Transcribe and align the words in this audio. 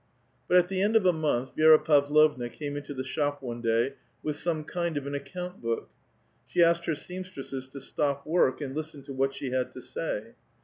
But 0.47 0.57
at 0.57 0.67
the 0.67 0.81
end 0.81 0.95
of 0.95 1.05
a 1.05 1.13
month 1.13 1.55
Vi^ra 1.55 1.77
Pavlovna 1.77 2.49
came 2.49 2.75
into 2.75 2.91
the 2.91 3.03
shop 3.03 3.43
one 3.43 3.61
day 3.61 3.93
with 4.23 4.35
some 4.35 4.63
kind 4.63 4.97
of 4.97 5.05
an 5.05 5.13
account 5.13 5.61
book; 5.61 5.91
she 6.47 6.63
asked 6.63 6.85
her 6.85 6.95
seamstresses 6.95 7.67
to 7.67 7.79
stop 7.79 8.25
work, 8.25 8.61
and 8.61 8.75
listen 8.75 9.03
to 9.03 9.13
what 9.13 9.35
she 9.35 9.51
had 9.51 9.71
to 9.73 9.79
sav. 9.79 10.33